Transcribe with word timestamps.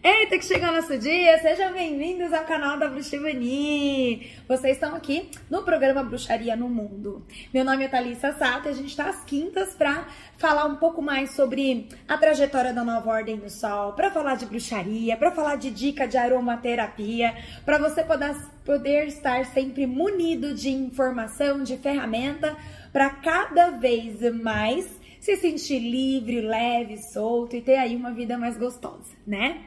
Eita, 0.00 0.38
que 0.38 0.44
chegou 0.44 0.70
nosso 0.70 0.96
dia! 0.96 1.38
Sejam 1.38 1.72
bem-vindos 1.72 2.32
ao 2.32 2.44
canal 2.44 2.78
da 2.78 2.86
Bruxivani! 2.86 4.30
Vocês 4.46 4.76
estão 4.76 4.94
aqui 4.94 5.28
no 5.50 5.64
programa 5.64 6.04
Bruxaria 6.04 6.54
no 6.54 6.68
Mundo. 6.68 7.26
Meu 7.52 7.64
nome 7.64 7.84
é 7.84 7.88
Thalissa 7.88 8.32
Sato 8.32 8.68
e 8.68 8.70
a 8.70 8.74
gente 8.74 8.90
está 8.90 9.08
às 9.08 9.24
quintas 9.24 9.74
para 9.74 10.06
falar 10.36 10.66
um 10.66 10.76
pouco 10.76 11.02
mais 11.02 11.30
sobre 11.30 11.88
a 12.06 12.16
trajetória 12.16 12.72
da 12.72 12.84
nova 12.84 13.10
Ordem 13.10 13.38
do 13.38 13.50
Sol, 13.50 13.94
para 13.94 14.08
falar 14.08 14.36
de 14.36 14.46
bruxaria, 14.46 15.16
para 15.16 15.32
falar 15.32 15.56
de 15.56 15.68
dica 15.68 16.06
de 16.06 16.16
aromaterapia, 16.16 17.34
para 17.64 17.76
você 17.78 18.04
poder, 18.04 18.36
poder 18.64 19.08
estar 19.08 19.44
sempre 19.46 19.84
munido 19.84 20.54
de 20.54 20.70
informação, 20.70 21.64
de 21.64 21.76
ferramenta, 21.76 22.56
para 22.92 23.10
cada 23.10 23.70
vez 23.70 24.20
mais 24.40 24.88
se 25.18 25.36
sentir 25.36 25.80
livre, 25.80 26.40
leve, 26.40 26.98
solto 26.98 27.56
e 27.56 27.60
ter 27.60 27.76
aí 27.76 27.96
uma 27.96 28.12
vida 28.12 28.38
mais 28.38 28.56
gostosa, 28.56 29.16
né? 29.26 29.64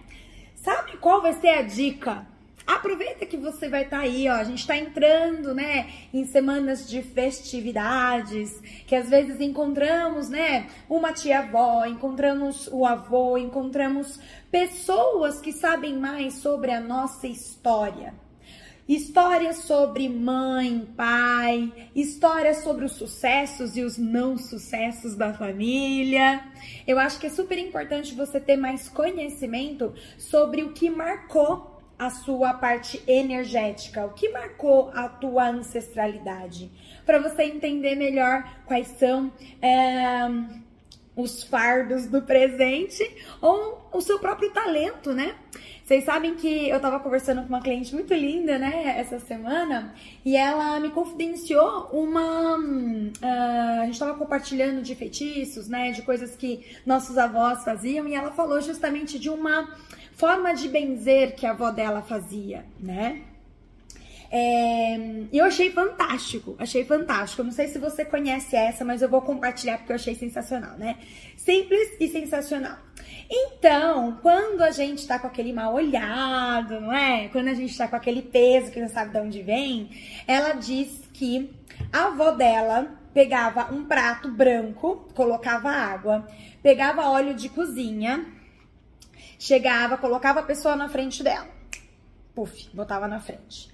Sabe 0.61 0.95
qual 0.97 1.23
vai 1.23 1.33
ser 1.33 1.49
a 1.49 1.63
dica? 1.63 2.27
Aproveita 2.67 3.25
que 3.25 3.35
você 3.35 3.67
vai 3.67 3.81
estar 3.81 3.97
tá 3.97 4.03
aí, 4.03 4.29
ó. 4.29 4.33
A 4.33 4.43
gente 4.43 4.59
está 4.59 4.77
entrando, 4.77 5.55
né, 5.55 5.89
em 6.13 6.23
semanas 6.23 6.87
de 6.87 7.01
festividades, 7.01 8.61
que 8.85 8.95
às 8.95 9.09
vezes 9.09 9.41
encontramos, 9.41 10.29
né, 10.29 10.67
uma 10.87 11.11
tia-avó, 11.13 11.83
encontramos 11.85 12.69
o 12.71 12.85
avô, 12.85 13.39
encontramos 13.39 14.19
pessoas 14.51 15.41
que 15.41 15.51
sabem 15.51 15.97
mais 15.97 16.35
sobre 16.35 16.71
a 16.71 16.79
nossa 16.79 17.25
história. 17.25 18.13
Histórias 18.91 19.59
sobre 19.59 20.09
mãe, 20.09 20.85
pai, 20.97 21.71
histórias 21.95 22.57
sobre 22.57 22.83
os 22.83 22.91
sucessos 22.91 23.77
e 23.77 23.83
os 23.83 23.97
não 23.97 24.37
sucessos 24.37 25.15
da 25.15 25.33
família. 25.33 26.43
Eu 26.85 26.99
acho 26.99 27.17
que 27.17 27.27
é 27.27 27.29
super 27.29 27.57
importante 27.57 28.13
você 28.13 28.37
ter 28.37 28.57
mais 28.57 28.89
conhecimento 28.89 29.93
sobre 30.17 30.63
o 30.63 30.73
que 30.73 30.89
marcou 30.89 31.81
a 31.97 32.09
sua 32.09 32.53
parte 32.55 33.01
energética, 33.07 34.05
o 34.05 34.13
que 34.13 34.27
marcou 34.27 34.91
a 34.93 35.07
tua 35.07 35.47
ancestralidade, 35.47 36.69
para 37.05 37.17
você 37.19 37.43
entender 37.43 37.95
melhor 37.95 38.43
quais 38.65 38.87
são 38.87 39.31
é, 39.61 40.27
os 41.15 41.43
fardos 41.43 42.07
do 42.07 42.23
presente 42.23 43.09
ou 43.41 43.89
o 43.93 44.01
seu 44.01 44.19
próprio 44.19 44.51
talento, 44.51 45.13
né? 45.13 45.33
Vocês 45.91 46.05
sabem 46.05 46.35
que 46.35 46.69
eu 46.69 46.79
tava 46.79 47.01
conversando 47.01 47.41
com 47.41 47.49
uma 47.49 47.59
cliente 47.59 47.93
muito 47.93 48.13
linda, 48.13 48.57
né, 48.57 48.97
essa 48.97 49.19
semana, 49.19 49.93
e 50.23 50.37
ela 50.37 50.79
me 50.79 50.89
confidenciou 50.89 51.89
uma. 51.91 52.57
Uh, 52.57 53.81
a 53.81 53.85
gente 53.87 53.99
tava 53.99 54.13
compartilhando 54.13 54.81
de 54.81 54.95
feitiços, 54.95 55.67
né, 55.67 55.91
de 55.91 56.01
coisas 56.03 56.33
que 56.33 56.65
nossos 56.85 57.17
avós 57.17 57.65
faziam, 57.65 58.07
e 58.07 58.13
ela 58.13 58.31
falou 58.31 58.61
justamente 58.61 59.19
de 59.19 59.29
uma 59.29 59.69
forma 60.13 60.53
de 60.53 60.69
benzer 60.69 61.35
que 61.35 61.45
a 61.45 61.51
avó 61.51 61.71
dela 61.71 62.01
fazia, 62.01 62.63
né? 62.79 63.23
É, 64.33 64.97
eu 65.33 65.43
achei 65.43 65.71
fantástico, 65.71 66.55
achei 66.57 66.85
fantástico. 66.85 67.41
Eu 67.41 67.45
não 67.45 67.51
sei 67.51 67.67
se 67.67 67.77
você 67.77 68.05
conhece 68.05 68.55
essa, 68.55 68.85
mas 68.85 69.01
eu 69.01 69.09
vou 69.09 69.21
compartilhar 69.21 69.79
porque 69.79 69.91
eu 69.91 69.97
achei 69.97 70.15
sensacional, 70.15 70.77
né? 70.77 70.95
Simples 71.43 71.97
e 71.99 72.07
sensacional. 72.07 72.77
Então, 73.27 74.19
quando 74.21 74.61
a 74.61 74.69
gente 74.69 75.07
tá 75.07 75.17
com 75.17 75.25
aquele 75.25 75.51
mal 75.51 75.73
olhado, 75.73 76.79
não 76.79 76.93
é? 76.93 77.29
Quando 77.29 77.47
a 77.47 77.53
gente 77.55 77.75
tá 77.75 77.87
com 77.87 77.95
aquele 77.95 78.21
peso 78.21 78.71
que 78.71 78.79
não 78.79 78.87
sabe 78.87 79.11
de 79.11 79.17
onde 79.17 79.41
vem, 79.41 79.89
ela 80.27 80.53
diz 80.53 81.01
que 81.11 81.51
a 81.91 82.05
avó 82.05 82.29
dela 82.29 82.95
pegava 83.11 83.73
um 83.73 83.85
prato 83.85 84.29
branco, 84.29 85.09
colocava 85.15 85.71
água, 85.71 86.27
pegava 86.61 87.09
óleo 87.09 87.33
de 87.33 87.49
cozinha, 87.49 88.23
chegava, 89.39 89.97
colocava 89.97 90.41
a 90.41 90.43
pessoa 90.43 90.75
na 90.75 90.89
frente 90.89 91.23
dela. 91.23 91.49
Puf, 92.35 92.69
botava 92.71 93.07
na 93.07 93.19
frente. 93.19 93.67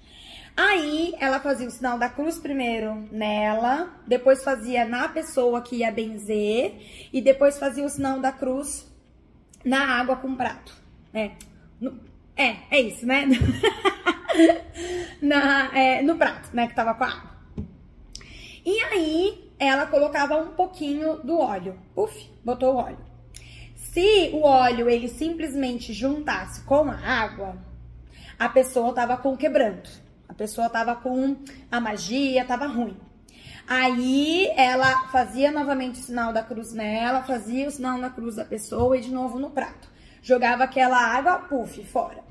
Aí 0.60 1.14
ela 1.20 1.38
fazia 1.38 1.68
o 1.68 1.70
sinal 1.70 1.96
da 2.00 2.08
cruz 2.08 2.36
primeiro 2.36 3.06
nela, 3.12 3.94
depois 4.08 4.42
fazia 4.42 4.84
na 4.84 5.08
pessoa 5.08 5.62
que 5.62 5.76
ia 5.76 5.92
benzer 5.92 7.08
e 7.12 7.20
depois 7.20 7.56
fazia 7.60 7.84
o 7.84 7.88
sinal 7.88 8.18
da 8.18 8.32
cruz 8.32 8.84
na 9.64 10.00
água 10.00 10.16
com 10.16 10.34
prato. 10.34 10.74
É, 11.14 11.30
no, 11.80 12.00
é, 12.36 12.56
é 12.72 12.80
isso, 12.80 13.06
né? 13.06 13.26
na, 15.22 15.78
é, 15.78 16.02
no 16.02 16.16
prato, 16.16 16.48
né, 16.52 16.66
que 16.66 16.74
tava 16.74 16.92
com 16.92 17.04
a 17.04 17.06
água. 17.06 17.30
E 18.66 18.80
aí 18.82 19.52
ela 19.60 19.86
colocava 19.86 20.38
um 20.38 20.48
pouquinho 20.56 21.18
do 21.18 21.38
óleo. 21.38 21.78
Uf, 21.94 22.28
botou 22.44 22.74
o 22.74 22.78
óleo. 22.78 22.98
Se 23.76 24.30
o 24.32 24.42
óleo 24.42 24.90
ele 24.90 25.06
simplesmente 25.06 25.92
juntasse 25.92 26.62
com 26.62 26.90
a 26.90 26.96
água, 26.96 27.56
a 28.36 28.48
pessoa 28.48 28.92
tava 28.92 29.16
com 29.16 29.36
quebranto. 29.36 30.07
A 30.28 30.34
pessoa 30.34 30.68
tava 30.68 30.94
com 30.94 31.36
a 31.70 31.80
magia, 31.80 32.44
tava 32.44 32.66
ruim. 32.66 32.96
Aí 33.66 34.50
ela 34.56 35.08
fazia 35.08 35.52
novamente 35.52 36.00
o 36.00 36.02
sinal 36.02 36.32
da 36.32 36.42
cruz 36.42 36.72
nela, 36.72 37.22
fazia 37.22 37.68
o 37.68 37.70
sinal 37.70 37.98
na 37.98 38.08
cruz 38.08 38.36
da 38.36 38.44
pessoa 38.44 38.96
e 38.96 39.00
de 39.00 39.10
novo 39.10 39.38
no 39.38 39.50
prato. 39.50 39.88
Jogava 40.22 40.64
aquela 40.64 40.98
água, 40.98 41.38
puf, 41.40 41.84
fora. 41.84 42.24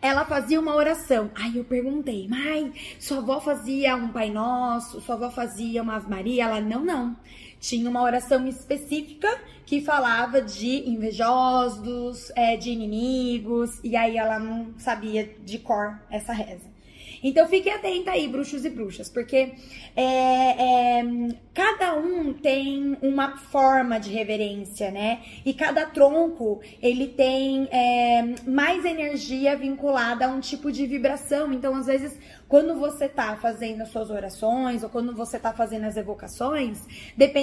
Ela 0.00 0.24
fazia 0.24 0.60
uma 0.60 0.76
oração. 0.76 1.30
Aí 1.34 1.56
eu 1.56 1.64
perguntei, 1.64 2.28
mãe, 2.28 2.72
sua 3.00 3.18
avó 3.18 3.40
fazia 3.40 3.96
um 3.96 4.08
Pai 4.08 4.30
Nosso, 4.30 5.00
sua 5.00 5.16
avó 5.16 5.30
fazia 5.30 5.82
uma 5.82 5.96
Ave 5.96 6.08
Maria? 6.08 6.44
Ela, 6.44 6.60
não, 6.60 6.84
não. 6.84 7.16
Tinha 7.60 7.88
uma 7.88 8.02
oração 8.02 8.46
específica 8.46 9.28
que 9.66 9.80
falava 9.80 10.40
de 10.40 10.88
invejosos, 10.88 12.32
é, 12.34 12.56
de 12.56 12.70
inimigos, 12.70 13.80
e 13.84 13.96
aí 13.96 14.16
ela 14.16 14.38
não 14.38 14.74
sabia 14.78 15.34
de 15.44 15.58
cor 15.58 16.00
essa 16.10 16.32
reza. 16.32 16.78
Então 17.22 17.46
fique 17.48 17.68
atenta 17.68 18.12
aí, 18.12 18.28
bruxos 18.28 18.64
e 18.64 18.70
bruxas, 18.70 19.08
porque 19.08 19.52
é, 19.96 21.00
é, 21.00 21.04
cada 21.52 21.96
um 21.96 22.32
tem 22.32 22.96
uma 23.02 23.36
forma 23.36 23.98
de 23.98 24.10
reverência, 24.10 24.90
né? 24.90 25.20
E 25.44 25.52
cada 25.52 25.86
tronco 25.86 26.60
ele 26.80 27.08
tem 27.08 27.68
é, 27.70 28.22
mais 28.46 28.84
energia 28.84 29.56
vinculada 29.56 30.26
a 30.26 30.28
um 30.28 30.40
tipo 30.40 30.70
de 30.70 30.86
vibração. 30.86 31.52
Então, 31.52 31.74
às 31.74 31.86
vezes, 31.86 32.16
quando 32.48 32.76
você 32.76 33.08
tá 33.08 33.36
fazendo 33.36 33.82
as 33.82 33.88
suas 33.88 34.10
orações 34.10 34.82
ou 34.82 34.88
quando 34.88 35.14
você 35.14 35.38
tá 35.38 35.52
fazendo 35.52 35.84
as 35.84 35.96
evocações, 35.96 36.80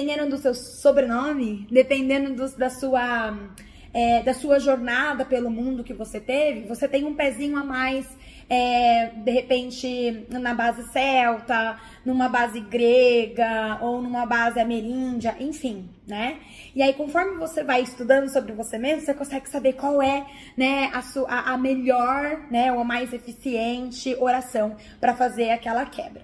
dependendo 0.06 0.30
do 0.30 0.38
seu 0.38 0.54
sobrenome, 0.54 1.66
dependendo 1.68 2.32
do, 2.32 2.56
da 2.56 2.70
sua 2.70 3.36
é, 3.92 4.22
da 4.22 4.32
sua 4.32 4.60
jornada 4.60 5.24
pelo 5.24 5.50
mundo 5.50 5.82
que 5.82 5.92
você 5.92 6.20
teve, 6.20 6.68
você 6.68 6.86
tem 6.86 7.04
um 7.04 7.14
pezinho 7.14 7.56
a 7.56 7.64
mais 7.64 8.06
é, 8.48 9.06
de 9.16 9.30
repente 9.32 10.26
na 10.28 10.54
base 10.54 10.84
celta, 10.92 11.80
numa 12.04 12.28
base 12.28 12.60
grega 12.60 13.78
ou 13.80 14.00
numa 14.00 14.24
base 14.24 14.60
ameríndia, 14.60 15.34
enfim, 15.40 15.88
né? 16.06 16.38
E 16.72 16.82
aí, 16.82 16.92
conforme 16.92 17.36
você 17.38 17.64
vai 17.64 17.80
estudando 17.80 18.28
sobre 18.28 18.52
você 18.52 18.78
mesmo, 18.78 19.00
você 19.00 19.14
consegue 19.14 19.48
saber 19.48 19.72
qual 19.72 20.00
é, 20.00 20.24
né, 20.56 20.90
a, 20.92 21.02
sua, 21.02 21.26
a, 21.28 21.58
melhor, 21.58 22.42
né, 22.48 22.70
ou 22.72 22.80
a 22.80 22.84
mais 22.84 23.12
eficiente 23.12 24.14
oração 24.20 24.76
para 25.00 25.14
fazer 25.16 25.50
aquela 25.50 25.84
quebra. 25.86 26.22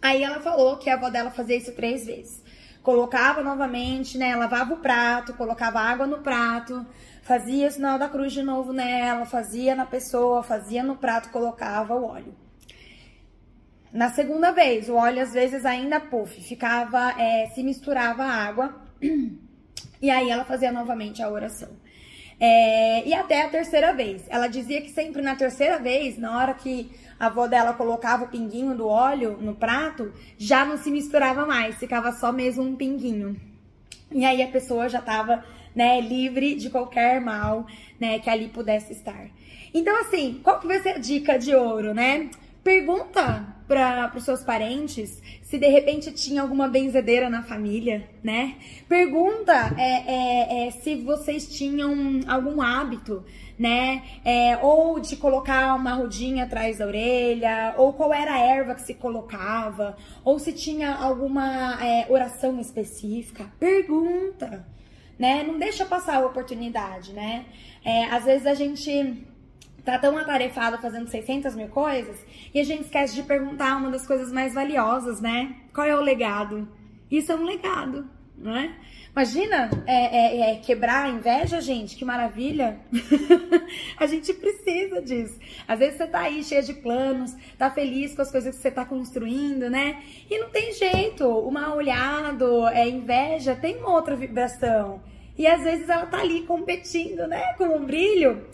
Aí 0.00 0.22
ela 0.22 0.40
falou 0.40 0.76
que 0.78 0.88
a 0.88 0.94
avó 0.94 1.10
dela 1.10 1.30
fazia 1.30 1.56
isso 1.56 1.72
três 1.72 2.06
vezes. 2.06 2.47
Colocava 2.82 3.42
novamente, 3.42 4.16
né? 4.16 4.34
Lavava 4.34 4.74
o 4.74 4.78
prato, 4.78 5.34
colocava 5.34 5.80
água 5.80 6.06
no 6.06 6.18
prato, 6.18 6.86
Fazia 7.28 7.68
o 7.68 7.70
sinal 7.70 7.98
da 7.98 8.08
cruz 8.08 8.32
de 8.32 8.42
novo 8.42 8.72
nela, 8.72 9.26
fazia 9.26 9.74
na 9.74 9.84
pessoa, 9.84 10.42
fazia 10.42 10.82
no 10.82 10.96
prato, 10.96 11.28
colocava 11.28 11.94
o 11.94 12.02
óleo. 12.02 12.34
Na 13.92 14.08
segunda 14.08 14.50
vez, 14.50 14.88
o 14.88 14.94
óleo 14.94 15.22
às 15.22 15.34
vezes 15.34 15.66
ainda 15.66 16.00
puff, 16.00 16.40
ficava, 16.40 17.10
é, 17.20 17.50
se 17.50 17.62
misturava 17.62 18.24
a 18.24 18.32
água, 18.32 18.80
e 20.00 20.08
aí 20.08 20.30
ela 20.30 20.46
fazia 20.46 20.72
novamente 20.72 21.22
a 21.22 21.28
oração. 21.28 21.68
É, 22.40 23.06
e 23.06 23.12
até 23.12 23.42
a 23.42 23.48
terceira 23.48 23.92
vez. 23.92 24.22
Ela 24.28 24.46
dizia 24.46 24.80
que 24.80 24.90
sempre 24.90 25.22
na 25.22 25.34
terceira 25.34 25.78
vez, 25.78 26.16
na 26.18 26.38
hora 26.38 26.54
que 26.54 26.90
a 27.18 27.26
avó 27.26 27.46
dela 27.46 27.72
colocava 27.72 28.24
o 28.24 28.28
pinguinho 28.28 28.76
do 28.76 28.86
óleo 28.86 29.36
no 29.40 29.54
prato, 29.54 30.12
já 30.36 30.64
não 30.64 30.78
se 30.78 30.90
misturava 30.90 31.44
mais, 31.44 31.76
ficava 31.76 32.12
só 32.12 32.32
mesmo 32.32 32.62
um 32.62 32.76
pinguinho. 32.76 33.36
E 34.12 34.24
aí 34.24 34.42
a 34.42 34.48
pessoa 34.48 34.88
já 34.88 35.02
tava 35.02 35.44
né, 35.74 36.00
livre 36.00 36.54
de 36.54 36.70
qualquer 36.70 37.20
mal, 37.20 37.66
né, 38.00 38.18
que 38.18 38.30
ali 38.30 38.48
pudesse 38.48 38.92
estar. 38.92 39.28
Então, 39.74 40.00
assim, 40.00 40.40
qual 40.42 40.60
que 40.60 40.66
vai 40.66 40.80
ser 40.80 40.90
a 40.90 40.98
dica 40.98 41.38
de 41.38 41.54
ouro, 41.54 41.92
né? 41.92 42.30
Pergunta 42.64 43.57
para 43.68 44.10
os 44.16 44.24
seus 44.24 44.42
parentes 44.42 45.22
se 45.42 45.58
de 45.58 45.68
repente 45.68 46.10
tinha 46.12 46.42
alguma 46.42 46.66
benzedeira 46.66 47.28
na 47.28 47.42
família, 47.42 48.08
né? 48.22 48.56
Pergunta 48.88 49.52
é, 49.78 49.82
é, 49.82 50.66
é, 50.66 50.70
se 50.70 50.96
vocês 50.96 51.46
tinham 51.46 52.20
algum 52.26 52.60
hábito, 52.60 53.24
né? 53.58 54.02
É, 54.24 54.56
ou 54.62 54.98
de 54.98 55.16
colocar 55.16 55.74
uma 55.74 55.94
rodinha 55.94 56.44
atrás 56.44 56.78
da 56.78 56.86
orelha, 56.86 57.74
ou 57.76 57.92
qual 57.92 58.12
era 58.12 58.34
a 58.34 58.38
erva 58.38 58.74
que 58.74 58.82
se 58.82 58.94
colocava, 58.94 59.96
ou 60.24 60.38
se 60.38 60.52
tinha 60.52 60.94
alguma 60.94 61.78
é, 61.84 62.06
oração 62.10 62.58
específica. 62.58 63.52
Pergunta 63.60 64.66
né? 65.18 65.42
Não 65.42 65.58
deixa 65.58 65.84
passar 65.84 66.16
a 66.16 66.26
oportunidade, 66.26 67.12
né? 67.12 67.44
É, 67.84 68.04
às 68.04 68.24
vezes 68.24 68.46
a 68.46 68.54
gente 68.54 69.26
tá 69.88 69.98
tão 69.98 70.18
atarefado 70.18 70.76
fazendo 70.76 71.08
600 71.08 71.54
mil 71.54 71.68
coisas 71.68 72.18
e 72.52 72.60
a 72.60 72.64
gente 72.64 72.82
esquece 72.82 73.14
de 73.14 73.22
perguntar 73.22 73.78
uma 73.78 73.90
das 73.90 74.06
coisas 74.06 74.30
mais 74.30 74.52
valiosas, 74.52 75.18
né? 75.18 75.56
Qual 75.72 75.86
é 75.86 75.96
o 75.96 76.00
legado? 76.02 76.68
Isso 77.10 77.32
é 77.32 77.34
um 77.34 77.44
legado, 77.44 78.06
não 78.36 78.54
é? 78.54 78.74
Imagina 79.10 79.70
é, 79.86 79.94
é, 79.94 80.50
é, 80.50 80.56
quebrar 80.56 81.06
a 81.06 81.08
inveja, 81.08 81.58
gente, 81.62 81.96
que 81.96 82.04
maravilha. 82.04 82.78
a 83.96 84.06
gente 84.06 84.34
precisa 84.34 85.00
disso. 85.00 85.40
Às 85.66 85.78
vezes 85.78 85.96
você 85.96 86.06
tá 86.06 86.20
aí 86.20 86.44
cheia 86.44 86.62
de 86.62 86.74
planos, 86.74 87.34
tá 87.56 87.70
feliz 87.70 88.14
com 88.14 88.20
as 88.20 88.30
coisas 88.30 88.54
que 88.54 88.60
você 88.60 88.70
tá 88.70 88.84
construindo, 88.84 89.70
né? 89.70 90.02
E 90.30 90.38
não 90.38 90.50
tem 90.50 90.74
jeito. 90.74 91.26
O 91.26 91.50
mal 91.50 91.78
olhado, 91.78 92.68
é 92.68 92.86
inveja, 92.86 93.56
tem 93.56 93.82
outra 93.82 94.14
vibração. 94.14 95.00
E 95.36 95.46
às 95.46 95.62
vezes 95.62 95.88
ela 95.88 96.04
tá 96.04 96.18
ali 96.20 96.42
competindo, 96.42 97.26
né? 97.26 97.54
Com 97.54 97.74
um 97.74 97.86
brilho. 97.86 98.46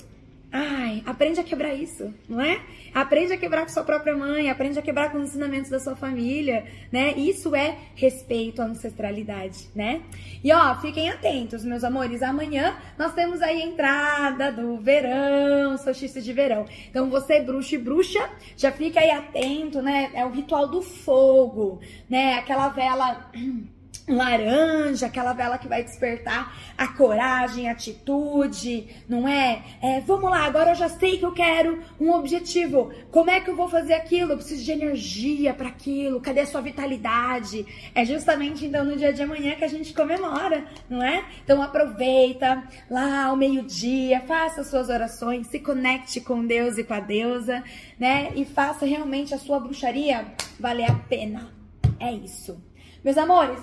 Ai, 0.57 1.03
aprende 1.05 1.41
a 1.41 1.43
quebrar 1.43 1.75
isso, 1.75 2.15
não 2.29 2.41
é? 2.41 2.61
Aprende 2.95 3.33
a 3.33 3.37
quebrar 3.37 3.63
com 3.63 3.71
sua 3.71 3.83
própria 3.83 4.17
mãe, 4.17 4.49
aprende 4.49 4.79
a 4.79 4.83
quebrar 4.83 5.11
com 5.11 5.19
os 5.19 5.31
ensinamentos 5.31 5.69
da 5.69 5.81
sua 5.81 5.97
família, 5.97 6.65
né? 6.93 7.13
Isso 7.17 7.57
é 7.57 7.77
respeito 7.97 8.63
à 8.63 8.67
ancestralidade, 8.67 9.69
né? 9.75 10.03
E 10.45 10.53
ó, 10.53 10.77
fiquem 10.77 11.11
atentos, 11.11 11.65
meus 11.65 11.83
amores. 11.83 12.23
Amanhã 12.23 12.77
nós 12.97 13.13
temos 13.15 13.43
aí 13.43 13.63
a 13.63 13.67
entrada 13.67 14.53
do 14.53 14.77
verão, 14.77 15.77
solstício 15.77 16.23
de 16.23 16.33
verão. 16.33 16.67
Então 16.89 17.11
você, 17.11 17.41
bruxo 17.41 17.75
e 17.75 17.79
bruxa, 17.79 18.31
já 18.57 18.71
fica 18.71 19.01
aí 19.01 19.11
atento, 19.11 19.83
né? 19.83 20.13
É 20.15 20.25
o 20.25 20.31
ritual 20.31 20.69
do 20.69 20.83
fogo, 20.83 21.81
né? 22.09 22.35
Aquela 22.35 22.69
vela 22.69 23.29
laranja, 24.07 25.07
aquela 25.07 25.33
vela 25.33 25.57
que 25.57 25.67
vai 25.67 25.83
despertar 25.83 26.55
a 26.77 26.89
coragem, 26.89 27.69
a 27.69 27.73
atitude, 27.73 28.87
não 29.09 29.27
é? 29.27 29.63
é? 29.83 30.01
Vamos 30.01 30.31
lá, 30.31 30.45
agora 30.45 30.73
eu 30.73 30.75
já 30.75 30.89
sei 30.89 31.19
que 31.19 31.25
eu 31.25 31.33
quero 31.33 31.83
um 31.99 32.13
objetivo. 32.13 32.93
Como 33.11 33.31
é 33.31 33.41
que 33.41 33.49
eu 33.49 33.57
vou 33.57 33.69
fazer 33.69 33.95
aquilo? 33.95 34.33
Eu 34.33 34.37
preciso 34.37 34.63
de 34.63 34.73
energia 34.73 35.55
para 35.55 35.69
aquilo. 35.69 36.21
Cadê 36.21 36.41
a 36.41 36.47
sua 36.47 36.61
vitalidade? 36.61 37.67
É 37.95 38.05
justamente 38.05 38.67
então 38.67 38.85
no 38.85 38.97
dia 38.97 39.13
de 39.13 39.23
amanhã 39.23 39.55
que 39.55 39.65
a 39.65 39.69
gente 39.69 39.95
comemora, 39.95 40.65
não 40.89 41.03
é? 41.03 41.25
Então 41.43 41.63
aproveita 41.63 42.63
lá 42.91 43.27
ao 43.27 43.37
meio-dia, 43.37 44.21
faça 44.21 44.65
suas 44.65 44.89
orações, 44.89 45.47
se 45.47 45.61
conecte 45.61 46.21
com 46.21 46.45
Deus 46.45 46.77
e 46.77 46.85
com 46.85 46.95
a 46.95 47.01
deusa, 47.01 47.63
né? 47.99 48.33
E 48.35 48.45
faça 48.45 48.85
realmente 48.85 49.35
a 49.35 49.39
sua 49.39 49.59
bruxaria 49.59 50.27
valer 50.61 50.91
a 50.91 50.95
pena. 50.95 51.53
É 51.99 52.13
isso. 52.13 52.63
Meus 53.03 53.19
amores, 53.19 53.61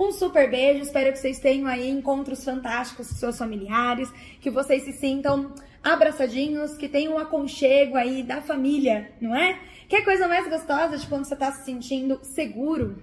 um 0.00 0.12
super 0.12 0.50
beijo, 0.50 0.82
espero 0.82 1.12
que 1.12 1.18
vocês 1.18 1.38
tenham 1.38 1.66
aí 1.66 1.90
encontros 1.90 2.42
fantásticos 2.42 3.08
com 3.08 3.14
seus 3.14 3.36
familiares, 3.36 4.10
que 4.40 4.48
vocês 4.48 4.82
se 4.82 4.94
sintam 4.94 5.52
abraçadinhos, 5.84 6.74
que 6.74 6.88
tenham 6.88 7.14
um 7.14 7.18
aconchego 7.18 7.98
aí 7.98 8.22
da 8.22 8.40
família, 8.40 9.12
não 9.20 9.36
é? 9.36 9.60
Que 9.88 9.96
é 9.96 10.02
coisa 10.02 10.26
mais 10.26 10.48
gostosa 10.48 10.96
de 10.96 11.06
quando 11.06 11.26
você 11.26 11.36
tá 11.36 11.52
se 11.52 11.66
sentindo 11.66 12.18
seguro 12.22 13.02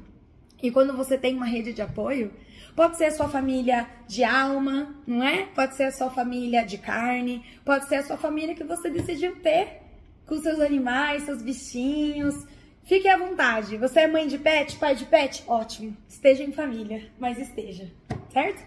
e 0.62 0.72
quando 0.72 0.98
você 0.98 1.20
tem 1.20 1.36
uma 1.36 1.46
rede 1.46 1.72
de 1.72 1.84
apoio. 1.84 2.34
Pode 2.76 2.98
ser 2.98 3.06
a 3.06 3.12
sua 3.12 3.30
família 3.30 3.88
de 4.08 4.24
alma, 4.24 4.96
não 5.06 5.24
é? 5.24 5.46
Pode 5.54 5.76
ser 5.76 5.84
a 5.84 5.92
sua 5.92 6.10
família 6.10 6.64
de 6.66 6.80
carne, 6.80 7.44
pode 7.64 7.88
ser 7.88 7.96
a 7.98 8.04
sua 8.04 8.18
família 8.18 8.56
que 8.56 8.64
você 8.64 8.90
decidiu 8.90 9.36
ter 9.38 9.82
com 10.26 10.38
seus 10.40 10.60
animais, 10.60 11.24
seus 11.24 11.44
bichinhos, 11.44 12.46
Fique 12.88 13.06
à 13.10 13.18
vontade. 13.18 13.76
Você 13.76 14.00
é 14.00 14.08
mãe 14.08 14.28
de 14.28 14.38
pet, 14.38 14.78
pai 14.78 14.96
de 14.96 15.04
pet? 15.04 15.44
Ótimo. 15.46 15.96
Esteja 16.08 16.42
em 16.42 16.54
família, 16.54 17.12
mas 17.20 17.38
esteja. 17.38 17.92
Certo? 18.32 18.64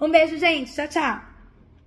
Um 0.00 0.10
beijo, 0.10 0.38
gente. 0.38 0.72
Tchau, 0.72 0.88
tchau. 0.88 1.29